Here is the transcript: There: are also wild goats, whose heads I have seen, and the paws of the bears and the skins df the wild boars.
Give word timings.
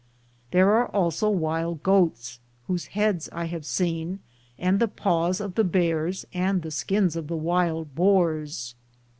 There: 0.49 0.71
are 0.71 0.87
also 0.87 1.29
wild 1.29 1.83
goats, 1.83 2.39
whose 2.65 2.87
heads 2.97 3.29
I 3.31 3.45
have 3.45 3.67
seen, 3.67 4.17
and 4.57 4.79
the 4.79 4.87
paws 4.87 5.39
of 5.39 5.53
the 5.53 5.63
bears 5.63 6.25
and 6.33 6.63
the 6.63 6.71
skins 6.71 7.15
df 7.15 7.27
the 7.27 7.37
wild 7.37 7.93
boars. 7.93 8.73